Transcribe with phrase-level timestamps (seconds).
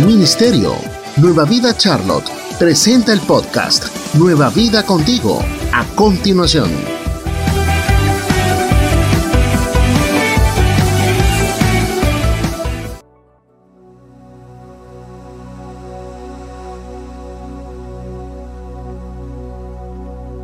[0.00, 0.74] Ministerio.
[1.18, 2.24] Nueva Vida Charlotte
[2.58, 3.84] presenta el podcast
[4.14, 5.44] Nueva Vida contigo.
[5.72, 7.01] A continuación.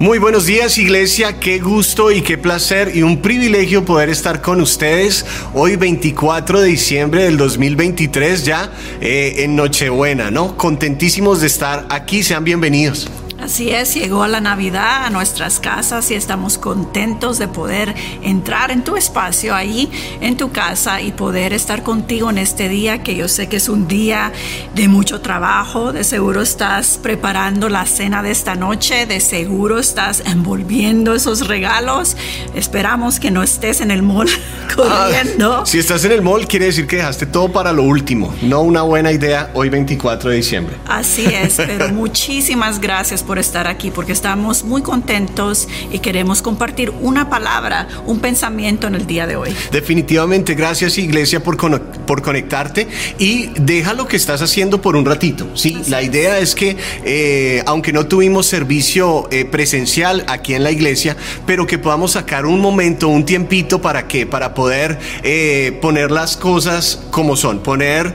[0.01, 4.61] Muy buenos días Iglesia, qué gusto y qué placer y un privilegio poder estar con
[4.61, 10.57] ustedes hoy 24 de diciembre del 2023 ya eh, en Nochebuena, ¿no?
[10.57, 13.09] Contentísimos de estar aquí, sean bienvenidos.
[13.41, 18.83] Así es, llegó la Navidad a nuestras casas y estamos contentos de poder entrar en
[18.83, 19.89] tu espacio ahí,
[20.21, 23.69] en tu casa y poder estar contigo en este día que yo sé que es
[23.69, 24.33] un día
[24.75, 25.93] de mucho trabajo.
[25.93, 32.17] De seguro estás preparando la cena de esta noche, de seguro estás envolviendo esos regalos.
[32.57, 34.29] Esperamos que no estés en el mall
[34.75, 35.59] corriendo.
[35.59, 38.35] Ah, si estás en el mall, quiere decir que dejaste todo para lo último.
[38.43, 40.75] No una buena idea hoy 24 de diciembre.
[40.89, 46.91] Así es, pero muchísimas gracias por estar aquí, porque estamos muy contentos y queremos compartir
[47.03, 49.55] una palabra, un pensamiento en el día de hoy.
[49.71, 51.59] Definitivamente, gracias Iglesia por,
[52.07, 55.47] por conectarte y deja lo que estás haciendo por un ratito.
[55.53, 60.71] Sí, la idea es que, eh, aunque no tuvimos servicio eh, presencial aquí en la
[60.71, 66.11] iglesia, pero que podamos sacar un momento, un tiempito para que, para poder eh, poner
[66.11, 68.15] las cosas como son, poner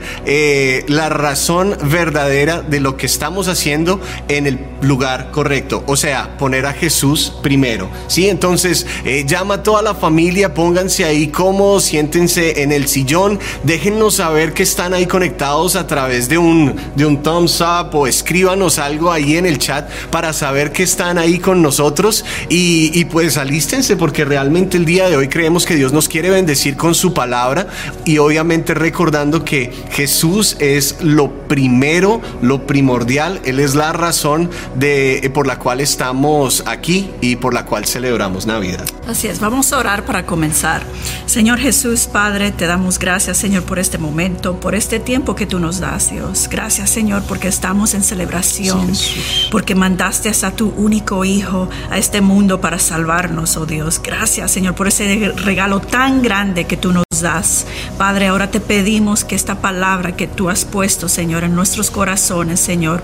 [0.88, 6.66] la razón verdadera de lo que estamos haciendo en el lugar correcto, o sea, poner
[6.66, 7.90] a Jesús primero.
[8.06, 8.28] ¿sí?
[8.28, 14.16] Entonces, eh, llama a toda la familia, pónganse ahí cómodos, siéntense en el sillón, déjennos
[14.16, 18.78] saber que están ahí conectados a través de un, de un thumbs up o escríbanos
[18.78, 23.36] algo ahí en el chat para saber que están ahí con nosotros y, y pues
[23.36, 27.12] alístense porque realmente el día de hoy creemos que Dios nos quiere bendecir con su
[27.12, 27.66] palabra
[28.04, 34.93] y obviamente recordando que Jesús es lo primero, lo primordial, Él es la razón de
[34.96, 38.84] eh, por la cual estamos aquí y por la cual celebramos Navidad.
[39.08, 40.82] Así es, vamos a orar para comenzar.
[41.26, 45.58] Señor Jesús, Padre, te damos gracias, Señor, por este momento, por este tiempo que tú
[45.58, 46.48] nos das, Dios.
[46.50, 48.92] Gracias, Señor, porque estamos en celebración,
[49.50, 54.00] porque mandaste a tu único Hijo a este mundo para salvarnos, oh Dios.
[54.02, 57.66] Gracias, Señor, por ese regalo tan grande que tú nos das.
[57.98, 62.60] Padre, ahora te pedimos que esta palabra que tú has puesto, Señor, en nuestros corazones,
[62.60, 63.02] Señor,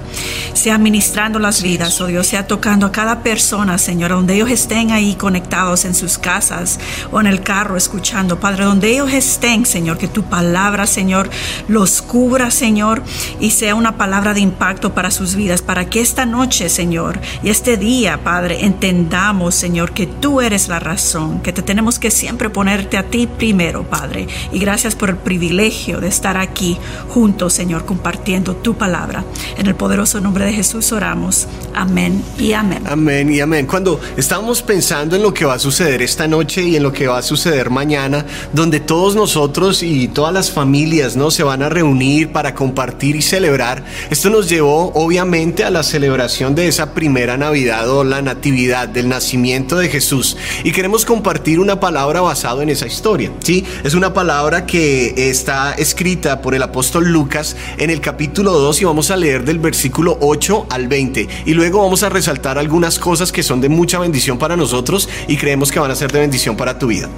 [0.52, 4.90] sea ministrando las vidas oh Dios, sea tocando a cada persona, Señor, donde ellos estén
[4.92, 6.78] ahí conectados en sus casas
[7.10, 11.30] o en el carro escuchando, Padre, donde ellos estén, Señor, que tu palabra, Señor,
[11.66, 13.02] los cubra, Señor,
[13.40, 17.48] y sea una palabra de impacto para sus vidas, para que esta noche, Señor, y
[17.48, 22.50] este día, Padre, entendamos, Señor, que tú eres la razón, que te tenemos que siempre
[22.50, 24.09] ponerte a ti primero, Padre.
[24.52, 26.78] Y gracias por el privilegio de estar aquí
[27.08, 29.24] juntos, Señor, compartiendo tu palabra.
[29.56, 31.46] En el poderoso nombre de Jesús oramos.
[31.74, 32.82] Amén y amén.
[32.86, 33.66] Amén y amén.
[33.66, 37.06] Cuando estamos pensando en lo que va a suceder esta noche y en lo que
[37.06, 41.68] va a suceder mañana, donde todos nosotros y todas las familias no se van a
[41.68, 47.36] reunir para compartir y celebrar, esto nos llevó obviamente a la celebración de esa primera
[47.36, 52.70] Navidad o la natividad del nacimiento de Jesús y queremos compartir una palabra basada en
[52.70, 53.30] esa historia.
[53.40, 58.82] Sí, es una palabra que está escrita por el apóstol Lucas en el capítulo 2
[58.82, 63.00] y vamos a leer del versículo 8 al 20 y luego vamos a resaltar algunas
[63.00, 66.20] cosas que son de mucha bendición para nosotros y creemos que van a ser de
[66.20, 67.08] bendición para tu vida.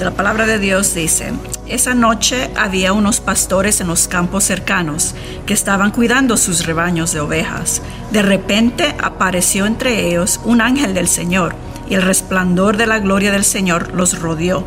[0.00, 1.32] La palabra de Dios dice,
[1.68, 5.14] esa noche había unos pastores en los campos cercanos
[5.46, 7.82] que estaban cuidando sus rebaños de ovejas.
[8.10, 11.54] De repente apareció entre ellos un ángel del Señor
[11.92, 14.66] y el resplandor de la gloria del Señor los rodeó.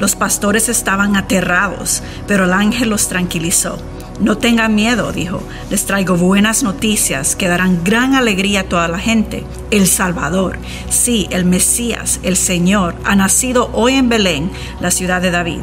[0.00, 3.78] Los pastores estaban aterrados, pero el ángel los tranquilizó.
[4.18, 5.40] No tengan miedo, dijo,
[5.70, 9.44] les traigo buenas noticias que darán gran alegría a toda la gente.
[9.70, 10.58] El Salvador,
[10.90, 15.60] sí, el Mesías, el Señor, ha nacido hoy en Belén, la ciudad de David,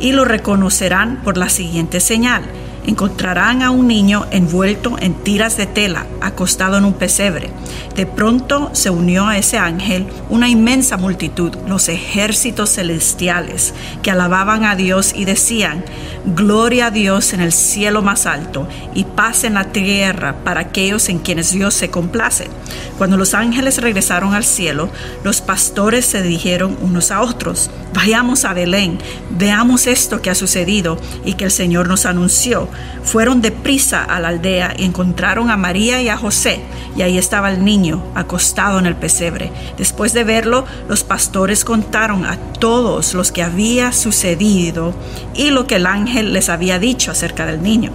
[0.00, 2.42] y lo reconocerán por la siguiente señal
[2.88, 7.50] encontrarán a un niño envuelto en tiras de tela, acostado en un pesebre.
[7.94, 14.64] De pronto se unió a ese ángel una inmensa multitud, los ejércitos celestiales, que alababan
[14.64, 15.84] a Dios y decían,
[16.24, 21.08] Gloria a Dios en el cielo más alto y paz en la tierra para aquellos
[21.10, 22.48] en quienes Dios se complace.
[22.96, 24.90] Cuando los ángeles regresaron al cielo,
[25.24, 28.98] los pastores se dijeron unos a otros, Vayamos a Belén,
[29.30, 32.68] veamos esto que ha sucedido y que el Señor nos anunció
[33.02, 36.60] Fueron deprisa a la aldea y encontraron a María y a José,
[36.96, 39.50] y ahí estaba el niño acostado en el pesebre.
[39.78, 44.94] Después de verlo, los pastores contaron a todos los que había sucedido
[45.34, 47.92] y lo que el ángel les había dicho acerca del niño.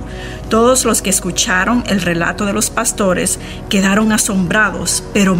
[0.49, 3.39] Todos los que escucharon el relato de los pastores
[3.69, 5.35] quedaron asombrados, pero,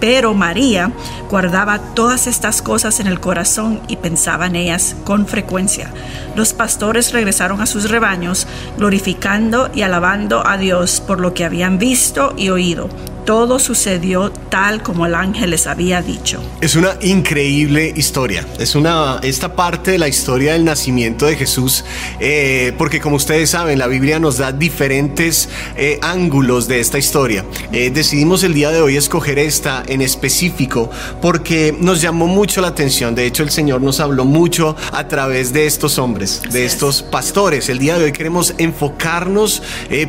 [0.00, 0.92] pero María
[1.30, 5.90] guardaba todas estas cosas en el corazón y pensaba en ellas con frecuencia.
[6.36, 8.46] Los pastores regresaron a sus rebaños,
[8.76, 12.88] glorificando y alabando a Dios por lo que habían visto y oído
[13.28, 16.42] todo sucedió tal como el ángel les había dicho.
[16.62, 18.46] Es una increíble historia.
[18.58, 21.84] Es una esta parte de la historia del nacimiento de Jesús,
[22.20, 27.44] eh, porque como ustedes saben, la Biblia nos da diferentes eh, ángulos de esta historia.
[27.70, 30.88] Eh, decidimos el día de hoy escoger esta en específico
[31.20, 33.14] porque nos llamó mucho la atención.
[33.14, 37.68] De hecho, el Señor nos habló mucho a través de estos hombres, de estos pastores.
[37.68, 39.62] El día de hoy queremos enfocarnos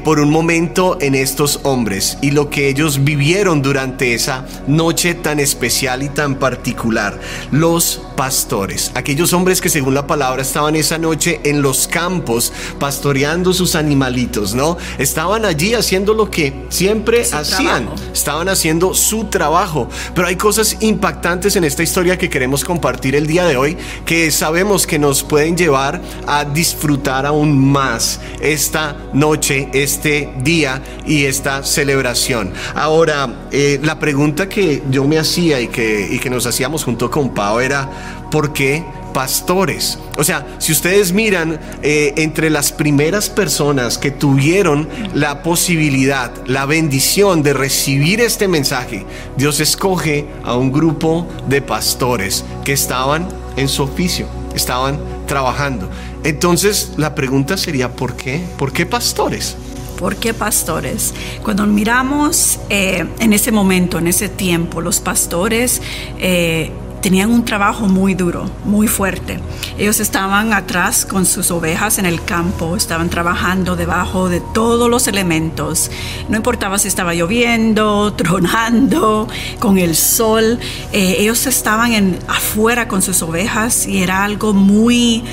[0.05, 5.39] por un momento en estos hombres y lo que ellos vivieron durante esa noche tan
[5.39, 7.19] especial y tan particular.
[7.49, 13.51] Los pastores, aquellos hombres que según la palabra estaban esa noche en los campos pastoreando
[13.53, 14.77] sus animalitos, ¿no?
[14.99, 19.89] Estaban allí haciendo lo que siempre hacían, estaban haciendo su trabajo.
[20.13, 24.29] Pero hay cosas impactantes en esta historia que queremos compartir el día de hoy que
[24.29, 31.63] sabemos que nos pueden llevar a disfrutar aún más esta noche, este día y esta
[31.63, 32.53] celebración.
[32.75, 37.11] Ahora, Ahora, eh, la pregunta que yo me hacía y que, que nos hacíamos junto
[37.11, 37.87] con Pau era,
[38.31, 38.83] ¿por qué
[39.13, 39.99] pastores?
[40.17, 46.65] O sea, si ustedes miran eh, entre las primeras personas que tuvieron la posibilidad, la
[46.65, 49.05] bendición de recibir este mensaje,
[49.37, 54.25] Dios escoge a un grupo de pastores que estaban en su oficio,
[54.55, 55.91] estaban trabajando.
[56.23, 58.43] Entonces, la pregunta sería, ¿por qué?
[58.57, 59.57] ¿Por qué pastores?
[59.99, 61.13] ¿Por qué pastores?
[61.43, 65.81] Cuando miramos eh, en ese momento, en ese tiempo, los pastores
[66.17, 69.41] eh, tenían un trabajo muy duro, muy fuerte.
[69.77, 75.09] Ellos estaban atrás con sus ovejas en el campo, estaban trabajando debajo de todos los
[75.09, 75.91] elementos.
[76.29, 79.27] No importaba si estaba lloviendo, tronando,
[79.59, 80.59] con el sol.
[80.93, 85.25] Eh, ellos estaban en, afuera con sus ovejas y era algo muy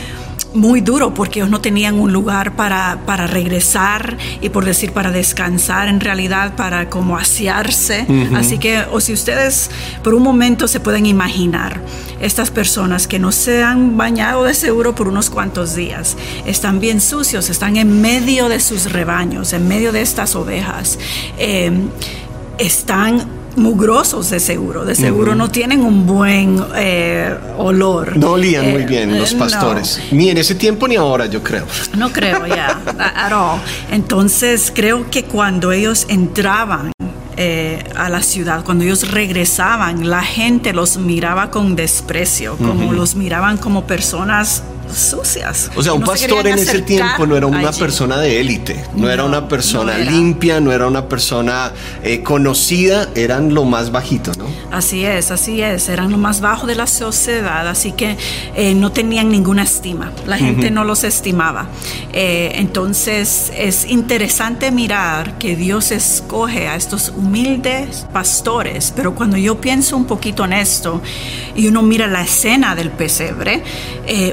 [0.57, 5.11] muy duro porque ellos no tenían un lugar para, para regresar y por decir para
[5.11, 8.07] descansar, en realidad para como asearse.
[8.35, 9.71] Así que, o si ustedes
[10.03, 11.81] por un momento se pueden imaginar,
[12.21, 16.17] estas personas que no se han bañado de seguro por unos cuantos días,
[16.47, 20.99] están bien sucios, están en medio de sus rebaños, en medio de estas ovejas,
[21.39, 21.71] eh,
[22.59, 28.17] están mugrosos de seguro, de seguro no tienen un buen eh, olor.
[28.17, 31.67] No olían muy eh, bien los pastores, ni en ese tiempo ni ahora, yo creo.
[31.97, 36.93] No creo, ya, yeah, Entonces creo que cuando ellos entraban
[37.39, 43.15] eh, a la ciudad, cuando ellos regresaban, la gente los miraba con desprecio, como los
[43.15, 45.71] miraban como personas sucias.
[45.77, 49.25] O sea, un pastor en ese tiempo no era una persona de élite, no, era
[49.25, 51.73] una persona limpia, no era una persona
[52.03, 54.47] eh, conocida, eran lo más bajito, ¿no?
[54.71, 58.17] Así es, así es, eran lo más bajo de la sociedad, así que
[58.55, 61.69] eh, no tenían ninguna estima, la gente no los estimaba.
[62.13, 69.61] Eh, entonces es interesante mirar que Dios escoge a estos humildes pastores, pero cuando yo
[69.61, 71.03] pienso un poquito en esto
[71.55, 73.63] y uno mira la escena del pesebre,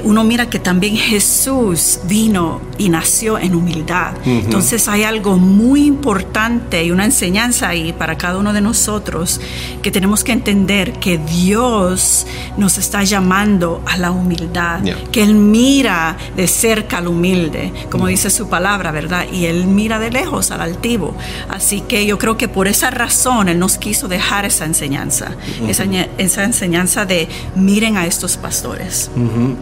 [0.04, 4.14] uno mira que también Jesús vino y nació en humildad.
[4.24, 9.40] Entonces hay algo muy importante y una enseñanza ahí para cada uno de nosotros
[9.82, 12.26] que tenemos que entender que Dios
[12.56, 14.80] nos está llamando a la humildad,
[15.12, 19.26] que Él mira de cerca al humilde, como dice su palabra, ¿verdad?
[19.32, 21.14] Y Él mira de lejos al altivo.
[21.48, 25.32] Así que yo creo que por esa razón Él nos quiso dejar esa enseñanza,
[25.68, 25.84] esa,
[26.18, 29.10] esa, enseñanza de miren a estos pastores.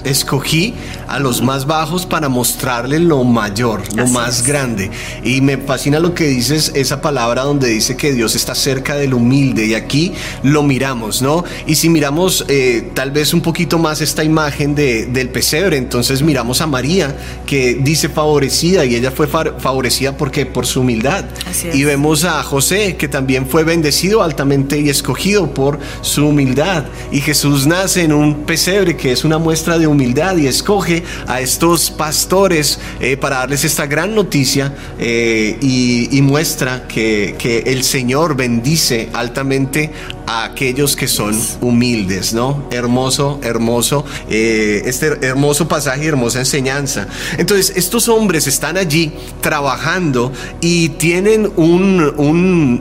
[0.05, 0.72] Escogí
[1.09, 4.91] a los más bajos para mostrarle lo mayor, lo más grande.
[5.23, 9.15] Y me fascina lo que dices, esa palabra donde dice que Dios está cerca del
[9.15, 10.13] humilde y aquí
[10.43, 11.45] lo miramos, ¿no?
[11.67, 16.23] Y si miramos eh, tal vez un poquito más esta imagen de, del pesebre, entonces
[16.23, 21.25] miramos a María que dice favorecida y ella fue favorecida porque por su humildad.
[21.73, 26.85] Y vemos a José que también fue bendecido altamente y escogido por su humildad.
[27.11, 31.41] Y Jesús nace en un pesebre que es una muestra de humildad y escoge a
[31.41, 38.37] estos pastores eh, para darles esta gran noticia eh, y, muestra que, que, el Señor
[38.37, 39.91] bendice altamente
[40.27, 42.65] a aquellos que son humildes, ¿no?
[42.71, 47.07] Hermoso, hermoso, eh, este hermoso pasaje hermosa enseñanza.
[47.39, 52.13] Entonces, estos hombres están allí trabajando y tienen un,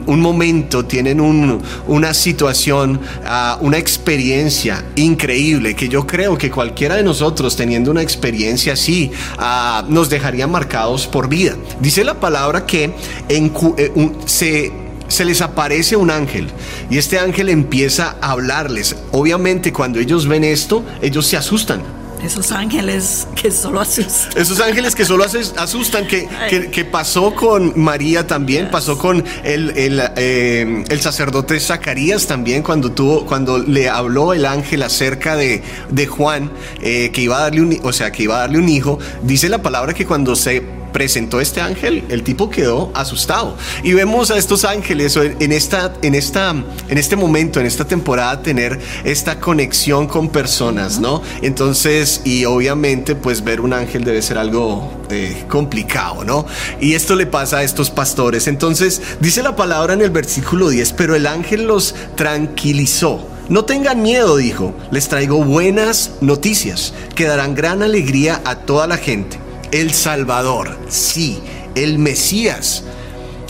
[0.06, 7.02] un, momento, tienen una situación, ah, una experiencia increíble que yo creo que cualquiera de
[7.02, 11.56] nosotros teniendo una experiencia así ah, nos dejaría marcados por vida.
[11.80, 12.94] Dice la palabra que
[13.28, 13.92] en, eh,
[14.26, 14.81] se
[15.12, 16.48] se les aparece un ángel
[16.90, 18.96] y este ángel empieza a hablarles.
[19.12, 21.82] Obviamente cuando ellos ven esto, ellos se asustan.
[22.24, 24.40] Esos ángeles que solo asustan.
[24.40, 26.28] Esos ángeles que solo asustan, que,
[26.70, 32.92] que, pasó con María también, pasó con el, el, eh, el, sacerdote Zacarías también, cuando,
[32.92, 37.60] tuvo, cuando le habló el ángel acerca de, de Juan, eh, que iba a darle
[37.60, 39.00] un, o sea, que iba a darle un hijo.
[39.24, 40.62] Dice la palabra que cuando se
[40.92, 43.56] presentó este ángel, el tipo quedó asustado.
[43.82, 48.42] Y vemos a estos ángeles en, esta, en, esta, en este momento, en esta temporada,
[48.42, 51.22] tener esta conexión con personas, ¿no?
[51.40, 56.46] Entonces, y obviamente, pues ver un ángel debe ser algo eh, complicado, ¿no?
[56.80, 58.46] Y esto le pasa a estos pastores.
[58.46, 63.28] Entonces, dice la palabra en el versículo 10, pero el ángel los tranquilizó.
[63.48, 68.96] No tengan miedo, dijo, les traigo buenas noticias que darán gran alegría a toda la
[68.96, 69.41] gente
[69.72, 71.40] el Salvador, sí,
[71.74, 72.84] el Mesías,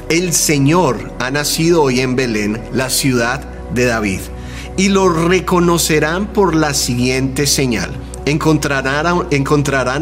[0.09, 3.41] el Señor ha nacido hoy en Belén, la ciudad
[3.75, 4.21] de David,
[4.76, 7.91] y lo reconocerán por la siguiente señal.
[8.25, 9.07] Encontrarán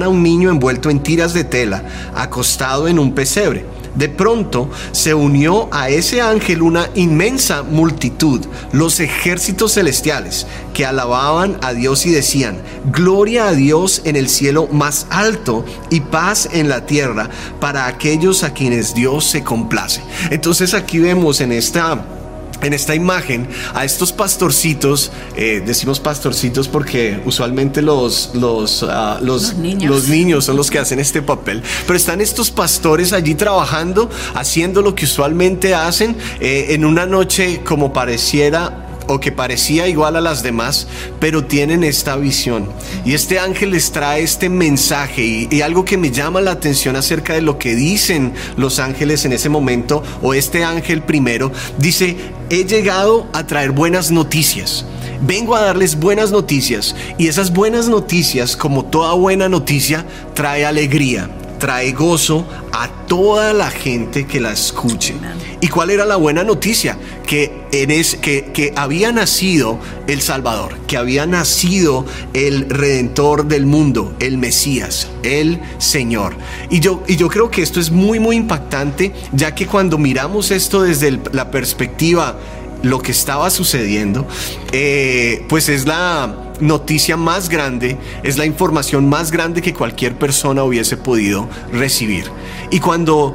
[0.02, 1.84] a, un niño envuelto en tiras de tela,
[2.14, 8.40] acostado en un pesebre de pronto se unió a ese ángel una inmensa multitud,
[8.72, 14.68] los ejércitos celestiales, que alababan a Dios y decían, Gloria a Dios en el cielo
[14.72, 17.30] más alto y paz en la tierra
[17.60, 20.00] para aquellos a quienes Dios se complace.
[20.30, 22.19] Entonces aquí vemos en esta
[22.62, 29.54] en esta imagen a estos pastorcitos, eh, decimos pastorcitos porque usualmente los, los, ah, los,
[29.54, 30.44] niños.
[30.44, 35.04] son los que hacen este papel, pero están estos pastores allí trabajando, haciendo lo que
[35.04, 40.86] usualmente hacen eh, en una noche como pareciera o que parecía igual a las demás,
[41.18, 42.68] pero tienen esta visión.
[43.04, 47.34] Y este ángel les trae este mensaje y, algo que me llama la atención acerca
[47.34, 52.16] de lo que dicen los ángeles en ese momento, o este ángel primero, dice,
[52.50, 54.84] he llegado a traer buenas noticias.
[55.22, 60.04] Vengo a darles buenas noticias y esas buenas noticias, como toda buena noticia,
[60.34, 61.30] trae alegría,
[61.60, 65.14] trae gozo a toda la gente que la escuche.
[65.60, 66.98] ¿Y cuál era la buena noticia?
[67.26, 74.38] Que, que, que había nacido el Salvador, que había nacido el Redentor del mundo, el
[74.38, 76.34] Mesías, el Señor.
[76.70, 80.50] Y yo, y yo creo que esto es muy, muy impactante, ya que cuando miramos
[80.50, 82.38] esto desde la perspectiva,
[82.82, 84.26] lo que estaba sucediendo,
[84.72, 90.62] eh, pues es la noticia más grande, es la información más grande que cualquier persona
[90.62, 92.30] hubiese podido recibir.
[92.70, 93.34] Y cuando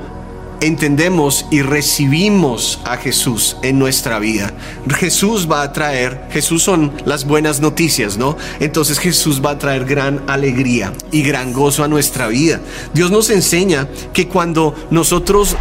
[0.61, 4.53] entendemos y recibimos a Jesús en nuestra vida,
[4.97, 8.37] Jesús va a traer, Jesús son las buenas noticias, ¿no?
[8.59, 12.61] Entonces Jesús va a traer gran alegría y gran gozo a nuestra vida.
[12.93, 15.55] Dios nos enseña que cuando nosotros...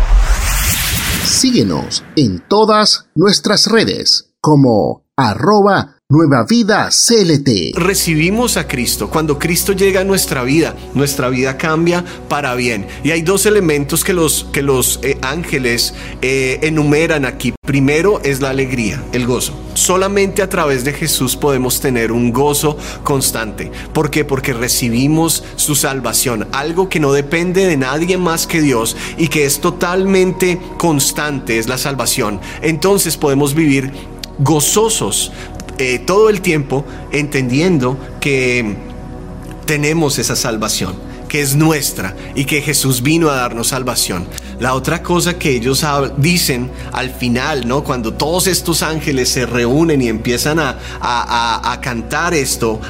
[1.25, 7.78] Síguenos en todas nuestras redes como arroba Nueva Vida CLT.
[7.78, 9.08] Recibimos a Cristo.
[9.08, 12.87] Cuando Cristo llega a nuestra vida, nuestra vida cambia para bien.
[13.02, 17.54] Y hay dos elementos que los, que los eh, ángeles eh, enumeran aquí.
[17.66, 19.58] Primero es la alegría, el gozo.
[19.73, 23.73] Solamente a través de Jesús podemos tener un gozo constante.
[23.94, 24.26] ¿Por qué?
[24.26, 29.46] Porque recibimos su salvación, algo que no depende de nadie más que Dios y que
[29.46, 32.40] es totalmente constante, es la salvación.
[32.61, 33.90] Entonces podemos vivir
[34.38, 35.32] gozosos
[35.78, 38.76] eh, todo el tiempo entendiendo que
[39.66, 40.95] tenemos esa salvación,
[41.28, 44.26] que es nuestra y que Jesús vino a darnos salvación.
[44.61, 45.85] La otra cosa que ellos
[46.16, 47.83] dicen al final, ¿no?
[47.83, 52.81] Cuando todos estos ángeles se reúnen y empiezan a, a, cantar esto,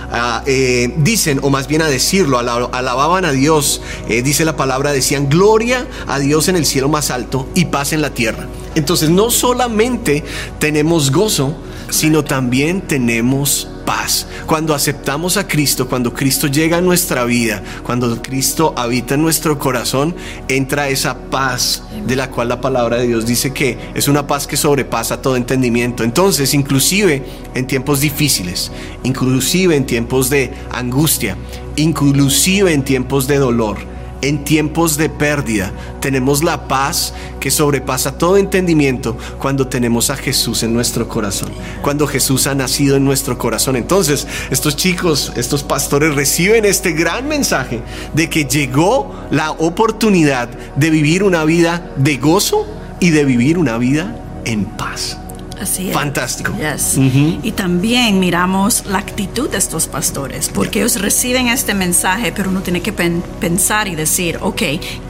[0.46, 5.28] eh, dicen, o más bien a decirlo, alababan a Dios, eh, dice la palabra, decían,
[5.30, 8.46] gloria a Dios en el cielo más alto y paz en la tierra.
[8.74, 10.22] Entonces no solamente
[10.58, 11.54] tenemos gozo,
[11.94, 14.26] sino también tenemos paz.
[14.46, 19.60] Cuando aceptamos a Cristo, cuando Cristo llega a nuestra vida, cuando Cristo habita en nuestro
[19.60, 20.16] corazón,
[20.48, 24.48] entra esa paz de la cual la palabra de Dios dice que es una paz
[24.48, 26.02] que sobrepasa todo entendimiento.
[26.02, 27.22] Entonces, inclusive
[27.54, 28.72] en tiempos difíciles,
[29.04, 31.36] inclusive en tiempos de angustia,
[31.76, 33.93] inclusive en tiempos de dolor,
[34.28, 35.72] en tiempos de pérdida.
[36.00, 41.50] Tenemos la paz que sobrepasa todo entendimiento cuando tenemos a Jesús en nuestro corazón,
[41.82, 43.76] cuando Jesús ha nacido en nuestro corazón.
[43.76, 47.80] Entonces, estos chicos, estos pastores reciben este gran mensaje
[48.14, 52.66] de que llegó la oportunidad de vivir una vida de gozo
[53.00, 55.18] y de vivir una vida en paz.
[55.60, 55.94] Así es.
[55.94, 56.52] Fantástico.
[56.58, 56.96] Yes.
[57.42, 62.60] Y también miramos la actitud de estos pastores, porque ellos reciben este mensaje, pero uno
[62.60, 64.62] tiene que pen- pensar y decir, ok,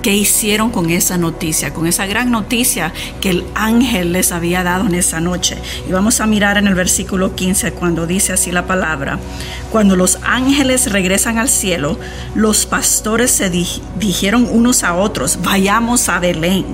[0.03, 4.87] ¿qué hicieron con esa noticia, con esa gran noticia que el ángel les había dado
[4.87, 5.57] en esa noche?
[5.89, 9.19] Y vamos a mirar en el versículo 15 cuando dice así la palabra,
[9.71, 11.99] cuando los ángeles regresan al cielo,
[12.35, 16.65] los pastores se di- dijeron unos a otros, vayamos a Belén,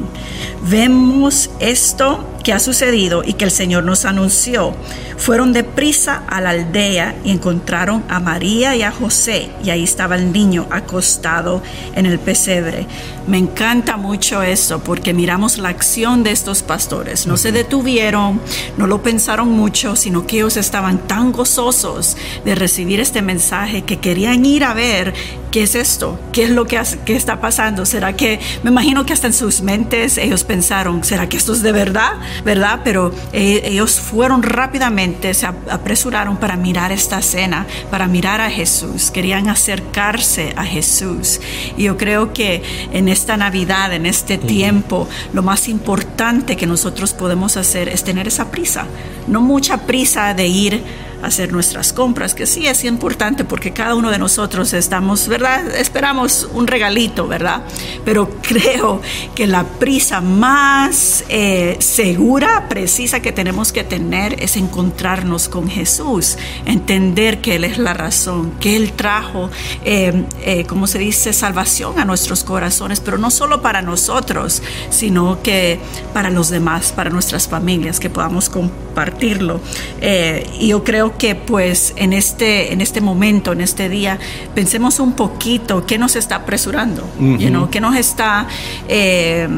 [0.69, 4.75] vemos esto que ha sucedido y que el Señor nos anunció.
[5.16, 10.16] Fueron deprisa a la aldea y encontraron a María y a José y ahí estaba
[10.16, 11.62] el niño acostado
[11.94, 12.87] en el pesebre.
[13.26, 17.26] Me encanta mucho eso porque miramos la acción de estos pastores.
[17.26, 18.40] No se detuvieron,
[18.76, 23.99] no lo pensaron mucho, sino que ellos estaban tan gozosos de recibir este mensaje que
[23.99, 25.12] querían ir a ver
[25.50, 27.85] qué es esto, qué es lo que, hace- está pasando.
[27.87, 31.62] ¿Será que, me imagino que hasta en sus mentes ellos pensaron, ¿será que esto es
[31.62, 32.12] de verdad?
[32.45, 32.80] ¿Verdad?
[32.85, 38.50] Pero eh, ellos fueron rápidamente, se ap- apresuraron para mirar esta escena, para mirar a
[38.50, 41.40] Jesús, querían acercarse a Jesús.
[41.76, 47.12] Y yo creo que en esta Navidad, en este tiempo, lo más importante que nosotros
[47.12, 48.87] podemos hacer es tener esa prisa,
[49.26, 50.83] no mucha prisa de ir
[51.23, 55.75] hacer nuestras compras, que sí es importante porque cada uno de nosotros estamos, ¿verdad?
[55.75, 57.62] Esperamos un regalito, ¿verdad?
[58.05, 59.00] Pero creo
[59.35, 66.37] que la prisa más eh, segura, precisa que tenemos que tener es encontrarnos con Jesús,
[66.67, 69.50] entender que Él es la razón, que Él trajo,
[69.85, 75.43] eh, eh, como se dice, salvación a nuestros corazones, pero no solo para nosotros, sino
[75.43, 75.79] que
[76.12, 79.61] para los demás, para nuestras familias, que podamos compartirlo.
[80.00, 84.19] Eh, y yo creo que pues en este, en este momento, en este día,
[84.55, 88.47] pensemos un poquito qué nos está apresurando, you know, qué nos está
[88.88, 89.49] eh,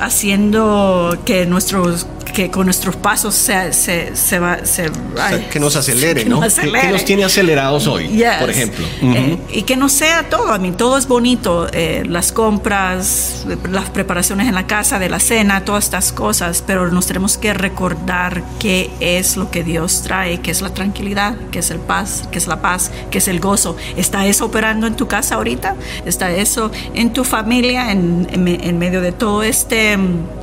[0.00, 5.48] haciendo que nuestros que con nuestros pasos se, se, se va se, O sea, ay,
[5.50, 6.40] que nos acelere, que ¿no?
[6.40, 6.92] nos Que- Que, acelere.
[6.92, 8.34] nos tiene acelerados hoy, Yes.
[8.38, 8.86] por ejemplo.
[9.02, 13.88] Eh, y que no sea todo, a mí todo es bonito, eh, las compras, las
[13.90, 18.42] preparaciones en la casa, de la cena, todas estas cosas, pero nos tenemos que recordar
[18.60, 22.38] qué es lo que Dios trae, qué es la tranquilidad, qué es el paz, qué
[22.38, 23.74] es la paz, qué es el gozo.
[23.96, 25.74] ¿Está eso operando en tu casa ahorita?
[26.04, 29.87] ¿Está eso en tu familia, en, en en medio de todo este...
[29.96, 30.38] mm,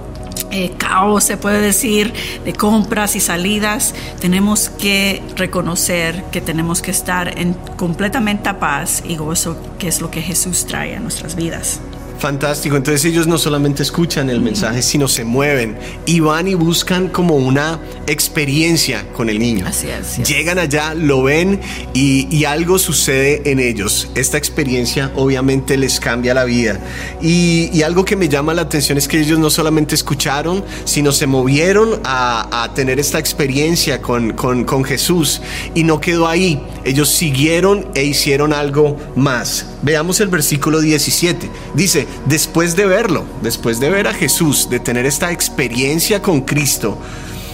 [0.52, 6.92] eh, caos, se puede decir, de compras y salidas, tenemos que reconocer que tenemos que
[6.92, 11.82] estar en completamente paz y gozo, que es lo que Jesús trae a nuestras vidas.
[12.20, 12.78] Fantástico.
[12.78, 17.36] Entonces ellos no solamente escuchan el mensaje, sino se mueven y van y buscan como
[17.36, 19.66] una experiencia con el niño.
[19.68, 20.28] Así es.
[20.28, 21.60] Llegan allá, lo ven
[21.94, 24.10] y, y algo sucede en ellos.
[24.16, 26.80] Esta experiencia obviamente les cambia la vida.
[27.22, 31.12] Y, y algo que me llama la atención es que ellos no solamente escucharon, sino
[31.12, 35.42] se movieron a, a tener esta experiencia con, con, con Jesús.
[35.74, 36.62] Y no quedó ahí.
[36.86, 39.68] Ellos siguieron e hicieron algo más.
[39.86, 41.48] Veamos el versículo 17.
[41.76, 46.98] Dice, después de verlo, después de ver a Jesús, de tener esta experiencia con Cristo,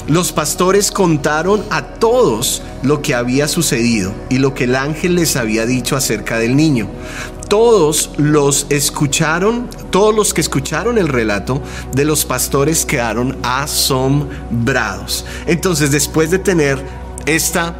[0.07, 5.35] los pastores contaron a todos lo que había sucedido y lo que el ángel les
[5.35, 6.87] había dicho acerca del niño.
[7.49, 11.61] Todos los escucharon, todos los que escucharon el relato
[11.93, 15.25] de los pastores quedaron asombrados.
[15.47, 16.81] Entonces, después de tener
[17.25, 17.75] esta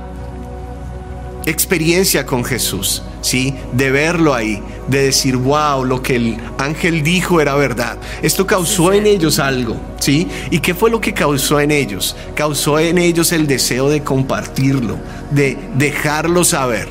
[1.45, 3.55] experiencia con Jesús, ¿sí?
[3.73, 7.97] De verlo ahí, de decir, wow, lo que el ángel dijo era verdad.
[8.21, 10.27] Esto causó en ellos algo, ¿sí?
[10.49, 12.15] ¿Y qué fue lo que causó en ellos?
[12.35, 14.97] Causó en ellos el deseo de compartirlo,
[15.31, 16.89] de dejarlo saber.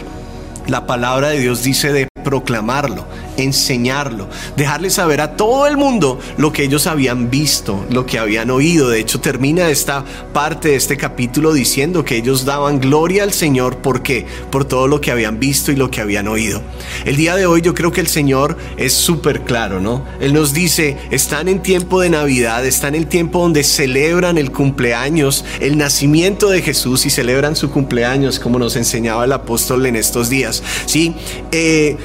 [0.67, 3.05] La palabra de Dios dice de proclamarlo,
[3.43, 8.51] enseñarlo, dejarle saber a todo el mundo lo que ellos habían visto, lo que habían
[8.51, 8.89] oído.
[8.89, 13.79] De hecho, termina esta parte de este capítulo diciendo que ellos daban gloria al Señor.
[13.79, 14.27] ¿Por qué?
[14.51, 16.63] Por todo lo que habían visto y lo que habían oído.
[17.05, 20.05] El día de hoy yo creo que el Señor es súper claro, ¿no?
[20.21, 24.53] Él nos dice, están en tiempo de Navidad, están en el tiempo donde celebran el
[24.53, 29.97] cumpleaños, el nacimiento de Jesús y celebran su cumpleaños, como nos enseñaba el apóstol en
[29.97, 30.63] estos días.
[30.87, 31.15] Sí,
[31.53, 31.97] eh,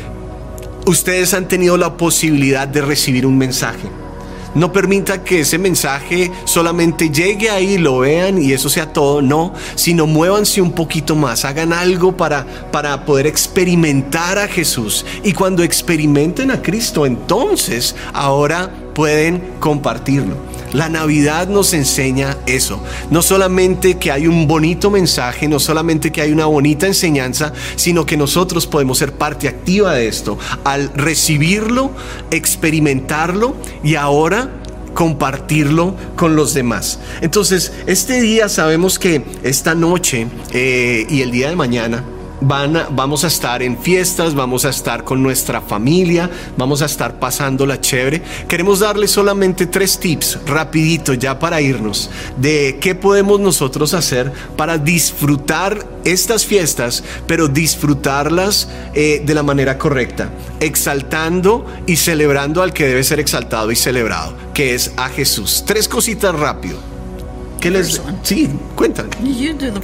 [0.85, 3.89] ustedes han tenido la posibilidad de recibir un mensaje,
[4.53, 9.21] No permita que ese mensaje solamente llegue ahí, lo vean y eso sea todo.
[9.21, 11.43] No, sino muévanse un poquito más.
[11.43, 15.05] Hagan algo para, para poder experimentar a Jesús.
[15.25, 20.54] Y cuando experimenten a Cristo, entonces ahora pueden compartirlo.
[20.75, 22.81] La Navidad nos enseña eso.
[23.09, 28.05] No solamente que hay un bonito mensaje, no solamente que hay una bonita enseñanza, sino
[28.05, 31.91] que nosotros podemos ser parte activa de esto al recibirlo,
[32.29, 34.49] experimentarlo y ahora
[34.93, 36.99] compartirlo con los demás.
[37.21, 42.03] Entonces, este día sabemos que esta noche eh, y el día de mañana
[42.41, 47.65] vamos a estar en fiestas, vamos a estar con nuestra familia, vamos a estar pasando
[47.65, 48.21] la chévere.
[48.47, 54.77] Queremos darles solamente tres tips rapidito ya para irnos de qué podemos nosotros hacer para
[54.77, 62.87] disfrutar estas fiestas, pero disfrutarlas eh, de la manera correcta, exaltando y celebrando al que
[62.87, 65.63] debe ser exaltado y celebrado, que es a Jesús.
[65.65, 66.94] Tres cositas rápido.
[67.59, 68.01] ¿Qué les.?
[68.23, 69.09] Sí, cuéntame.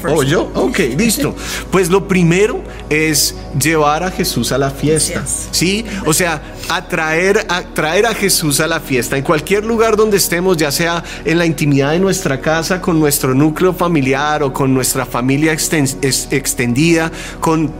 [0.09, 0.51] Oh, yo.
[0.53, 1.35] Ok, listo.
[1.71, 5.23] Pues lo primero es llevar a Jesús a la fiesta.
[5.51, 10.57] Sí, o sea, atraer, atraer a Jesús a la fiesta en cualquier lugar donde estemos,
[10.57, 15.05] ya sea en la intimidad de nuestra casa, con nuestro núcleo familiar o con nuestra
[15.05, 17.71] familia extendida, con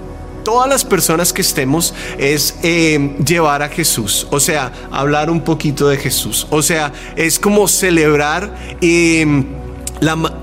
[0.44, 5.88] todas las personas que estemos es eh, llevar a Jesús, o sea, hablar un poquito
[5.88, 8.56] de Jesús, o sea, es como celebrar.
[8.82, 9.46] Eh,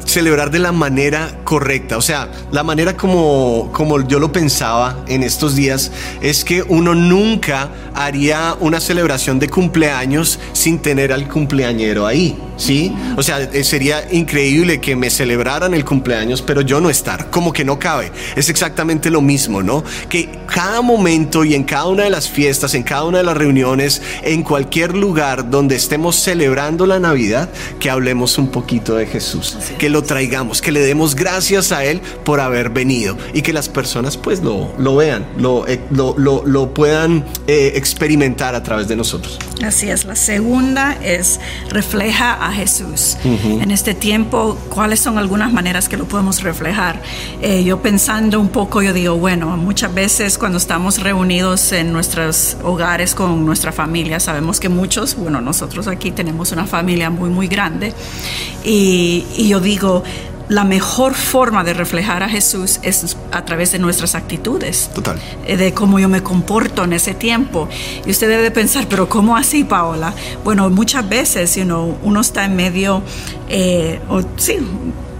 [0.04, 1.96] celebrar de la manera correcta.
[1.96, 6.94] O sea, la manera como, como yo lo pensaba en estos días es que uno
[6.94, 12.36] nunca haría una celebración de cumpleaños sin tener al cumpleañero ahí.
[12.58, 12.92] ¿sí?
[13.16, 17.52] O sea, eh, sería increíble que me celebraran el cumpleaños, pero yo no estar, como
[17.52, 18.12] que no cabe.
[18.36, 19.84] Es exactamente lo mismo, ¿no?
[20.10, 23.36] Que cada momento y en cada una de las fiestas, en cada una de las
[23.36, 29.56] reuniones, en cualquier lugar donde estemos celebrando la Navidad, que hablemos un poquito de Jesús,
[29.78, 31.37] que lo traigamos, que le demos gracias
[31.72, 35.80] a Él por haber venido y que las personas pues lo, lo vean, lo, eh,
[35.90, 39.38] lo, lo, puedan eh, experimentar a través de nosotros.
[39.64, 43.16] Así es, la segunda es refleja Jesús.
[43.24, 47.00] En este tiempo, ¿cuáles son algunas maneras que lo podemos reflejar?
[47.40, 52.56] Eh, yo pensando un poco, yo digo, bueno, muchas veces cuando estamos reunidos en nuestros
[52.62, 57.46] hogares con nuestra familia, sabemos que muchos, bueno, nosotros aquí tenemos una familia muy, muy
[57.46, 57.92] grande,
[58.64, 60.02] y, y yo digo,
[60.48, 64.90] la mejor forma de reflejar a Jesús es a través de nuestras actitudes.
[64.94, 65.18] Total.
[65.46, 67.68] Eh, de cómo yo me comporto en ese tiempo.
[68.06, 70.14] Y usted debe pensar, pero ¿cómo así, Paola?
[70.44, 73.02] Bueno, muchas veces you know, uno está en medio,
[73.48, 74.58] eh, o, sí,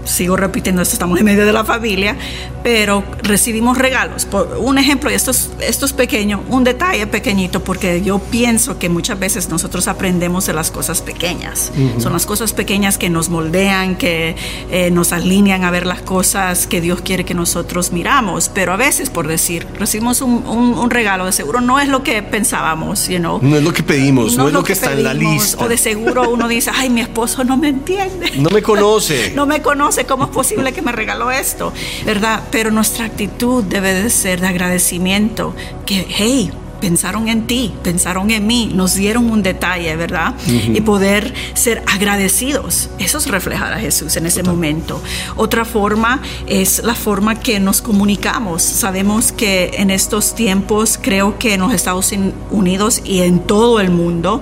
[0.05, 2.15] sigo repitiendo esto, estamos en medio de la familia,
[2.63, 4.25] pero recibimos regalos.
[4.25, 8.79] Por un ejemplo, y esto es, esto es pequeño, un detalle pequeñito, porque yo pienso
[8.79, 11.71] que muchas veces nosotros aprendemos de las cosas pequeñas.
[11.99, 14.35] Son las cosas pequeñas que nos moldean, que
[14.71, 18.49] eh, nos alinean a ver las cosas que Dios quiere que nosotros miramos.
[18.53, 22.21] Pero a veces, por decir, recibimos un, un, regalo, de seguro no es lo que
[22.23, 23.39] pensábamos, you know?
[23.41, 25.63] No es lo que pedimos, no, es lo que, está en la lista.
[25.63, 28.31] O de seguro uno dice, ay, mi esposo no me entiende.
[28.37, 29.31] No me conoce.
[29.35, 31.73] no me conoce, ¿cómo es posible que me regaló esto?
[32.05, 32.43] ¿Verdad?
[32.51, 38.47] pero nuestra actitud debe de ser de agradecimiento, que, hey, pensaron en ti, pensaron en
[38.47, 40.33] mí, nos dieron un detalle, ¿verdad?
[40.47, 42.89] Y poder ser agradecidos.
[42.99, 45.01] Eso es reflejar a Jesús en ese momento.
[45.35, 48.63] Otra forma es la forma que nos comunicamos.
[48.63, 52.13] Sabemos que en estos tiempos, creo que en los Estados
[52.49, 54.41] Unidos y en todo el mundo,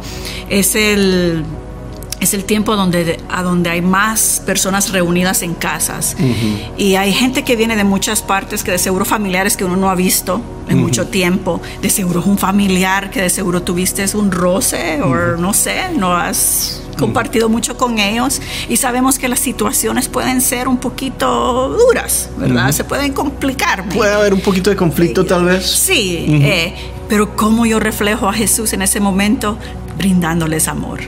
[0.49, 1.43] es el
[2.19, 6.15] es el tiempo donde, a donde hay más personas reunidas en casas.
[6.77, 9.89] Y hay gente que viene de muchas partes, que de seguro familiares que uno no
[9.89, 11.62] ha visto en mucho tiempo.
[11.82, 16.15] De seguro es un familiar que de seguro tuviste un roce o no sé, no
[16.15, 18.41] has compartido mucho con ellos.
[18.67, 22.71] Y sabemos que las situaciones pueden ser un poquito duras, ¿verdad?
[22.71, 23.88] Se pueden complicar.
[23.89, 25.65] Puede haber un poquito de conflicto tal vez.
[25.65, 26.73] Sí, eh,
[27.08, 29.58] pero cómo yo reflejo a Jesús en ese momento
[29.97, 30.99] brindándoles amor,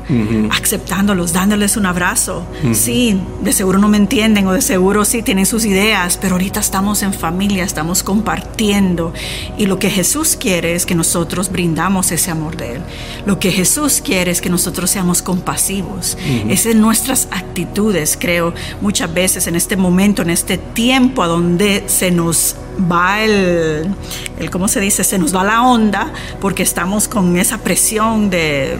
[0.51, 2.45] aceptándolos, dándoles un abrazo.
[2.73, 6.59] Sí, de seguro no me entienden o de seguro sí tienen sus ideas, pero ahorita
[6.59, 9.13] estamos en familia, estamos compartiendo
[9.57, 12.81] y lo que Jesús quiere es que nosotros brindamos ese amor de Él.
[13.25, 16.17] Lo que Jesús quiere es que nosotros seamos compasivos.
[16.49, 21.83] Es en nuestras actitudes, creo, muchas veces en este momento, en este tiempo a donde
[21.87, 23.93] se nos va el,
[24.39, 25.03] el, ¿cómo se dice?
[25.03, 28.77] Se nos va la onda porque estamos con esa presión de,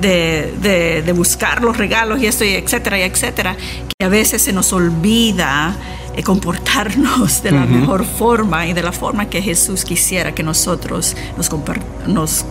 [0.00, 3.56] de, de, buscar los regalos y esto y etcétera y etcétera,
[3.98, 5.76] que a veces se nos olvida
[6.16, 11.16] eh, comportarnos de la mejor forma y de la forma que Jesús quisiera que nosotros
[11.36, 11.50] nos,
[12.06, 12.44] nos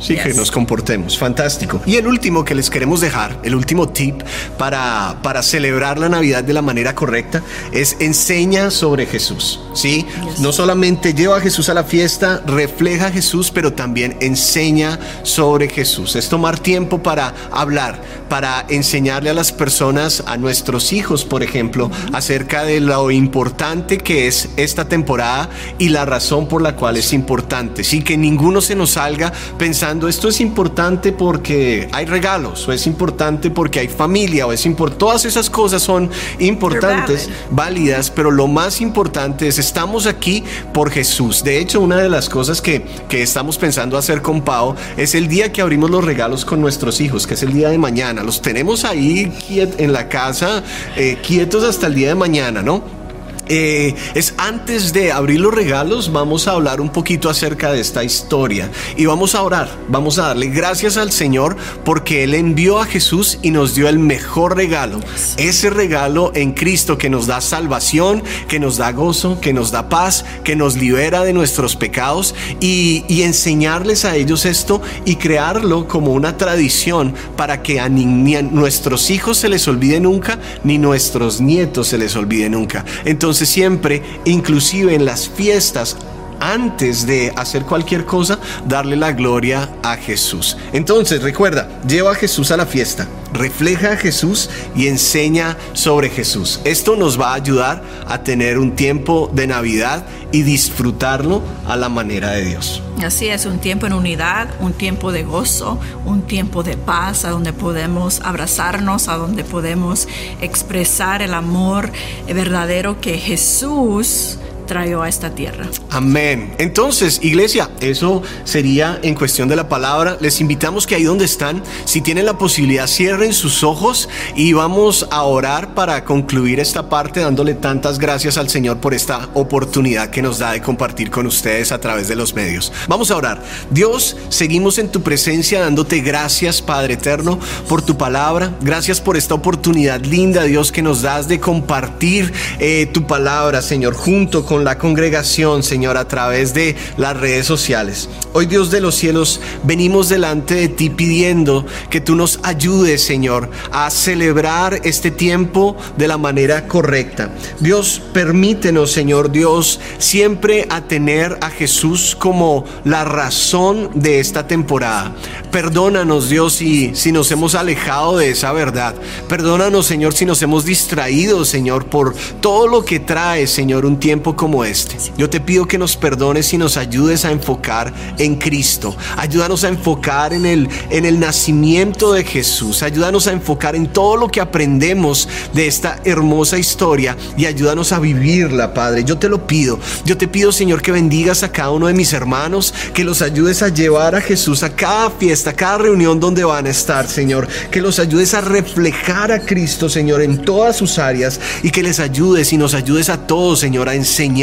[0.00, 1.18] sí, que nos comportemos.
[1.18, 1.80] Fantástico.
[1.86, 4.22] Y el último que les queremos dejar, el último tip
[4.58, 9.60] para, para celebrar la Navidad de la manera correcta, es enseña sobre Jesús.
[9.74, 10.40] Sí, Yes.
[10.40, 15.68] no solamente lleva a Jesús a la fiesta, refleja a Jesús, pero también enseña sobre
[15.68, 16.16] Jesús.
[16.16, 21.90] Es tomar tiempo para hablar, para enseñarle a las personas, a nuestros hijos, por ejemplo,
[22.12, 27.12] acerca de lo importante que es esta temporada y la razón por la cual es
[27.12, 27.84] importante.
[27.84, 32.86] Sí, que ninguno se nos salga pensando esto es importante porque hay regalos, o es
[32.86, 34.98] importante porque hay familia, o es importante.
[34.98, 41.44] Todas esas cosas son importantes, válidas, pero lo más importante es estamos aquí por Jesús.
[41.44, 45.28] De hecho, una de las cosas que, que estamos pensando hacer con Pau es el
[45.28, 48.22] día que abrimos los regalos con nuestros hijos, que es el día de mañana.
[48.22, 50.62] Los tenemos ahí en la casa,
[50.96, 53.05] eh, quietos hasta el día de mañana, ¿no?
[53.48, 58.02] Eh, es antes de abrir los regalos, vamos a hablar un poquito acerca de esta
[58.02, 58.70] historia.
[58.96, 63.38] Y vamos a orar, vamos a darle gracias al Señor porque Él envió a Jesús
[63.42, 65.00] y nos dio el mejor regalo,
[65.36, 69.88] ese regalo en Cristo que nos da salvación, que nos da gozo, que nos da
[69.88, 72.34] paz, que nos libera de nuestros pecados.
[72.60, 79.10] Y, enseñarles a ellos esto y crearlo como una tradición para que a a nuestros
[79.10, 82.84] hijos se les olvide nunca, ni nuestros nietos se les olvide nunca.
[83.04, 85.96] Entonces siempre, inclusive en las fiestas,
[86.40, 90.56] antes de hacer cualquier cosa, darle la gloria a Jesús.
[90.72, 96.60] Entonces, recuerda, lleva a Jesús a la fiesta, refleja a Jesús y enseña sobre Jesús.
[96.64, 101.88] Esto nos va a ayudar a tener un tiempo de Navidad y disfrutarlo a la
[101.88, 102.82] manera de Dios.
[103.02, 107.30] Así es, un tiempo en unidad, un tiempo de gozo, un tiempo de paz, a
[107.30, 110.08] donde podemos abrazarnos, a donde podemos
[110.40, 111.90] expresar el amor
[112.26, 115.66] verdadero que Jesús trajo a esta tierra.
[115.90, 116.54] Amén.
[116.58, 120.18] Entonces, iglesia, eso sería en cuestión de la palabra.
[120.20, 125.06] Les invitamos que ahí donde están, si tienen la posibilidad, cierren sus ojos y vamos
[125.10, 130.22] a orar para concluir esta parte dándole tantas gracias al Señor por esta oportunidad que
[130.22, 132.72] nos da de compartir con ustedes a través de los medios.
[132.88, 133.42] Vamos a orar.
[133.70, 138.52] Dios, seguimos en tu presencia dándote gracias, Padre eterno, por tu palabra.
[138.60, 143.94] Gracias por esta oportunidad linda, Dios, que nos das de compartir eh, tu palabra, Señor,
[143.94, 148.08] junto con la congregación, Señor, a través de las redes sociales.
[148.32, 153.50] Hoy, Dios de los cielos, venimos delante de ti pidiendo que tú nos ayudes, Señor,
[153.72, 157.30] a celebrar este tiempo de la manera correcta.
[157.60, 165.14] Dios, permítenos, Señor Dios, siempre a tener a Jesús como la razón de esta temporada.
[165.50, 168.94] Perdónanos, Dios, si, si nos hemos alejado de esa verdad.
[169.28, 174.36] Perdónanos, Señor, si nos hemos distraído, Señor, por todo lo que trae, Señor, un tiempo
[174.36, 174.96] como este.
[175.16, 178.96] Yo te pido que nos perdones y nos ayudes a enfocar en Cristo.
[179.16, 182.82] Ayúdanos a enfocar en el, en el nacimiento de Jesús.
[182.82, 187.98] Ayúdanos a enfocar en todo lo que aprendemos de esta hermosa historia y ayúdanos a
[187.98, 189.04] vivirla, Padre.
[189.04, 189.78] Yo te lo pido.
[190.04, 193.62] Yo te pido, Señor, que bendigas a cada uno de mis hermanos, que los ayudes
[193.62, 197.48] a llevar a Jesús a cada fiesta, a cada reunión donde van a estar, Señor.
[197.70, 202.00] Que los ayudes a reflejar a Cristo, Señor, en todas sus áreas y que les
[202.00, 204.35] ayudes y nos ayudes a todos, Señor, a enseñar